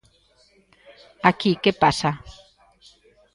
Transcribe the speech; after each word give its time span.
Aquí 1.29 1.51
¿que 1.63 1.71
pasa? 1.81 2.11